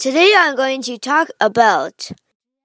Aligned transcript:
Today 0.00 0.32
I'm 0.34 0.56
going 0.56 0.80
to 0.84 0.96
talk 0.96 1.28
about 1.42 2.10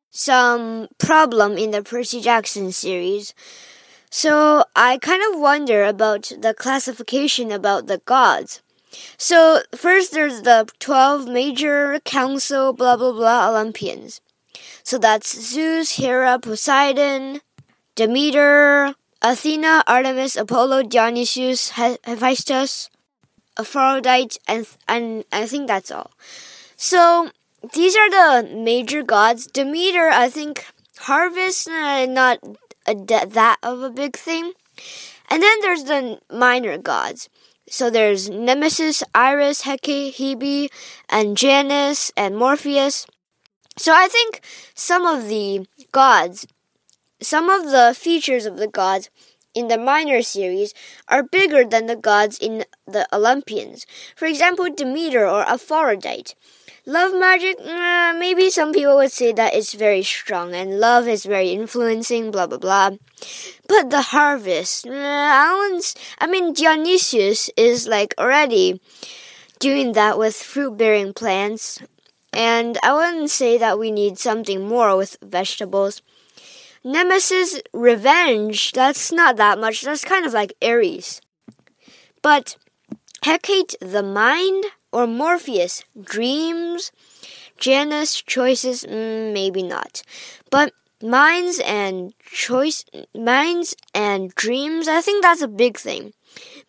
some 0.09 0.87
problem 0.97 1.57
in 1.57 1.71
the 1.71 1.83
Percy 1.83 2.21
Jackson 2.21 2.71
series. 2.71 3.33
So 4.09 4.63
I 4.73 4.97
kind 4.99 5.21
of 5.27 5.41
wonder 5.41 5.83
about 5.83 6.31
the 6.39 6.53
classification 6.53 7.51
about 7.51 7.87
the 7.87 7.97
gods. 8.05 8.61
So 9.17 9.59
first 9.75 10.13
there's 10.13 10.43
the 10.43 10.69
12 10.79 11.27
major 11.27 11.99
council 12.05 12.71
blah 12.71 12.95
blah 12.95 13.11
blah 13.11 13.49
Olympians. 13.49 14.21
So 14.83 14.97
that's 14.97 15.37
Zeus, 15.37 15.97
Hera, 15.97 16.39
Poseidon, 16.39 17.41
Demeter, 17.95 18.95
Athena, 19.21 19.83
Artemis, 19.87 20.37
Apollo, 20.37 20.83
Dionysus, 20.83 21.71
Hephaestus, 21.71 22.89
Aphrodite, 23.59 24.37
and, 24.47 24.65
and 24.87 25.25
I 25.33 25.45
think 25.47 25.67
that's 25.67 25.91
all. 25.91 26.11
So 26.77 27.29
these 27.73 27.95
are 27.95 28.09
the 28.09 28.55
major 28.55 29.03
gods. 29.03 29.47
Demeter, 29.47 30.09
I 30.09 30.29
think, 30.29 30.65
harvest, 30.99 31.67
uh, 31.67 32.05
not 32.05 32.39
that 32.85 33.57
of 33.63 33.81
a 33.81 33.89
big 33.89 34.15
thing. 34.15 34.53
And 35.29 35.41
then 35.41 35.61
there's 35.61 35.85
the 35.85 36.19
minor 36.31 36.77
gods. 36.77 37.29
So 37.67 37.89
there's 37.89 38.29
Nemesis, 38.29 39.03
Iris, 39.15 39.61
Hecate, 39.61 40.15
Hebe, 40.15 40.69
and 41.09 41.35
Janus, 41.35 42.11
and 42.15 42.37
Morpheus. 42.37 43.07
So 43.77 43.91
I 43.93 44.07
think 44.07 44.41
some 44.75 45.05
of 45.05 45.27
the 45.27 45.65
gods, 45.91 46.45
some 47.21 47.49
of 47.49 47.71
the 47.71 47.95
features 47.97 48.45
of 48.45 48.57
the 48.57 48.67
gods 48.67 49.09
in 49.55 49.69
the 49.69 49.77
minor 49.77 50.21
series 50.21 50.73
are 51.07 51.23
bigger 51.23 51.63
than 51.63 51.87
the 51.87 51.95
gods 51.95 52.37
in 52.37 52.65
the 52.85 53.07
Olympians. 53.11 53.87
For 54.15 54.25
example, 54.25 54.67
Demeter 54.69 55.27
or 55.27 55.41
Aphrodite. 55.47 56.35
Love 56.87 57.13
magic, 57.19 57.57
uh, 57.65 58.13
maybe 58.19 58.47
some 58.51 58.71
people 58.71 58.95
would 58.97 59.11
say 59.11 59.33
that 59.33 59.55
it's 59.55 59.73
very 59.73 60.03
strong 60.03 60.53
and 60.53 60.79
love 60.79 61.07
is 61.07 61.25
very 61.25 61.49
influencing, 61.49 62.29
blah 62.29 62.45
blah 62.45 62.59
blah. 62.59 62.91
But 63.67 63.89
the 63.89 64.13
harvest, 64.13 64.85
uh, 64.85 64.91
I, 64.93 65.81
I 66.19 66.27
mean, 66.27 66.53
Dionysius 66.53 67.49
is 67.57 67.87
like 67.87 68.13
already 68.19 68.79
doing 69.59 69.93
that 69.93 70.19
with 70.19 70.35
fruit 70.35 70.77
bearing 70.77 71.13
plants, 71.13 71.81
and 72.31 72.77
I 72.83 72.93
wouldn't 72.93 73.31
say 73.31 73.57
that 73.57 73.79
we 73.79 73.89
need 73.89 74.19
something 74.19 74.67
more 74.67 74.95
with 74.95 75.17
vegetables. 75.23 76.03
Nemesis 76.85 77.59
revenge, 77.73 78.71
that's 78.71 79.11
not 79.11 79.37
that 79.37 79.59
much, 79.59 79.81
that's 79.81 80.05
kind 80.05 80.23
of 80.23 80.33
like 80.33 80.53
Ares. 80.61 81.19
But 82.21 82.57
Hecate 83.23 83.73
the 83.81 84.03
mind, 84.03 84.65
or 84.91 85.07
Morpheus 85.07 85.83
dreams, 85.99 86.91
Janus 87.57 88.21
choices, 88.21 88.83
mm, 88.83 89.33
maybe 89.33 89.63
not. 89.63 90.03
But 90.51 90.73
minds 91.01 91.59
and 91.65 92.13
choice, 92.23 92.85
minds 93.15 93.75
and 93.95 94.29
dreams, 94.35 94.87
I 94.87 95.01
think 95.01 95.23
that's 95.23 95.41
a 95.41 95.47
big 95.47 95.79
thing. 95.79 96.13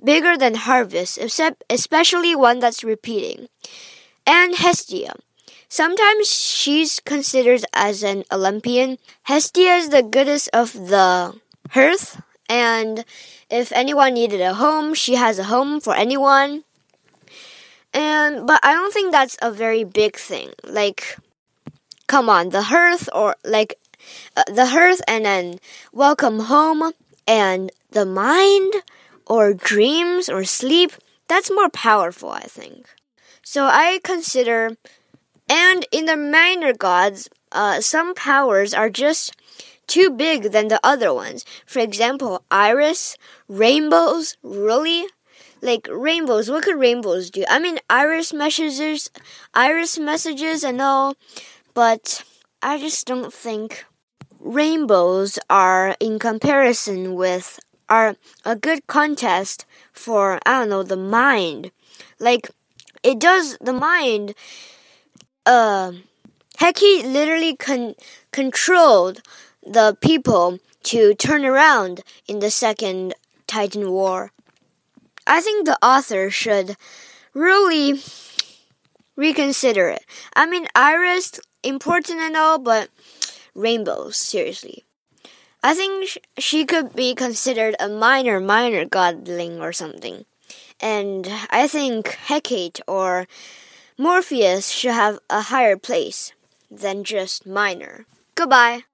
Bigger 0.02 0.38
than 0.38 0.54
harvest, 0.54 1.18
except 1.18 1.62
especially 1.68 2.34
one 2.34 2.58
that's 2.58 2.82
repeating. 2.82 3.48
And 4.26 4.54
Hestia. 4.54 5.12
Sometimes 5.68 6.28
she's 6.28 7.00
considered 7.00 7.64
as 7.72 8.02
an 8.02 8.24
Olympian. 8.32 8.98
Hestia 9.24 9.74
is 9.76 9.88
the 9.90 10.02
goddess 10.02 10.48
of 10.48 10.72
the 10.88 11.34
hearth, 11.70 12.20
and 12.48 13.04
if 13.50 13.72
anyone 13.72 14.14
needed 14.14 14.40
a 14.40 14.54
home, 14.54 14.94
she 14.94 15.14
has 15.16 15.38
a 15.38 15.44
home 15.44 15.80
for 15.80 15.94
anyone. 15.94 16.64
And 17.92 18.46
but 18.46 18.60
I 18.62 18.74
don't 18.74 18.92
think 18.92 19.12
that's 19.12 19.36
a 19.42 19.50
very 19.50 19.84
big 19.84 20.16
thing. 20.16 20.50
Like 20.64 21.16
come 22.06 22.28
on, 22.28 22.50
the 22.50 22.62
hearth 22.62 23.08
or 23.14 23.36
like 23.44 23.74
uh, 24.36 24.44
the 24.52 24.66
hearth 24.66 25.02
and 25.08 25.24
then 25.24 25.58
welcome 25.92 26.40
home 26.40 26.92
and 27.26 27.72
the 27.90 28.06
mind 28.06 28.74
or 29.26 29.54
dreams 29.54 30.28
or 30.28 30.44
sleep, 30.44 30.92
that's 31.28 31.50
more 31.50 31.68
powerful, 31.70 32.30
I 32.30 32.42
think. 32.42 32.86
So 33.42 33.64
I 33.66 34.00
consider 34.04 34.76
and 35.48 35.86
in 35.92 36.06
the 36.06 36.16
minor 36.16 36.72
gods, 36.72 37.28
uh, 37.52 37.80
some 37.80 38.14
powers 38.14 38.74
are 38.74 38.90
just 38.90 39.34
too 39.86 40.10
big 40.10 40.50
than 40.52 40.68
the 40.68 40.80
other 40.82 41.14
ones. 41.14 41.44
For 41.64 41.78
example, 41.78 42.42
iris, 42.50 43.16
rainbows, 43.48 44.36
really? 44.42 45.06
like 45.62 45.88
rainbows. 45.90 46.50
What 46.50 46.64
could 46.64 46.78
rainbows 46.78 47.30
do? 47.30 47.44
I 47.48 47.58
mean, 47.58 47.78
iris 47.90 48.32
messages, 48.32 49.10
iris 49.54 49.98
messages, 49.98 50.62
and 50.64 50.80
all, 50.80 51.16
but 51.74 52.22
I 52.62 52.78
just 52.78 53.06
don't 53.06 53.32
think 53.32 53.84
rainbows 54.40 55.38
are 55.50 55.96
in 56.00 56.18
comparison 56.18 57.14
with 57.14 57.58
are 57.88 58.16
a 58.44 58.56
good 58.56 58.86
contest 58.86 59.64
for 59.92 60.38
I 60.46 60.60
don't 60.60 60.70
know 60.70 60.82
the 60.82 60.96
mind. 60.96 61.70
Like 62.18 62.50
it 63.02 63.18
does 63.18 63.56
the 63.60 63.72
mind. 63.72 64.34
Uh, 65.46 65.92
Hecate 66.58 67.06
literally 67.06 67.54
con- 67.54 67.94
controlled 68.32 69.22
the 69.62 69.96
people 70.00 70.58
to 70.82 71.14
turn 71.14 71.44
around 71.44 72.02
in 72.26 72.40
the 72.40 72.50
second 72.50 73.14
Titan 73.46 73.90
War. 73.90 74.32
I 75.26 75.40
think 75.40 75.64
the 75.64 75.78
author 75.84 76.30
should 76.30 76.76
really 77.32 78.00
reconsider 79.16 79.88
it. 79.88 80.04
I 80.34 80.46
mean, 80.46 80.66
iris 80.74 81.40
important 81.62 82.18
and 82.20 82.36
all, 82.36 82.58
but 82.58 82.88
rainbows, 83.54 84.16
seriously. 84.16 84.84
I 85.62 85.74
think 85.74 86.08
sh 86.08 86.18
she 86.38 86.64
could 86.64 86.94
be 86.94 87.14
considered 87.14 87.74
a 87.80 87.88
minor, 87.88 88.38
minor 88.40 88.84
godling 88.84 89.60
or 89.60 89.72
something. 89.72 90.24
And 90.80 91.28
I 91.50 91.66
think 91.66 92.08
Hecate 92.28 92.80
or 92.86 93.26
Morpheus 93.98 94.68
should 94.68 94.92
have 94.92 95.18
a 95.30 95.40
higher 95.40 95.78
place 95.78 96.32
than 96.70 97.02
just 97.02 97.46
minor. 97.46 98.04
Goodbye. 98.34 98.84